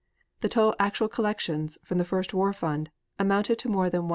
[0.39, 4.09] The total actual collections from the first war fund amounted to more than $115,000,000.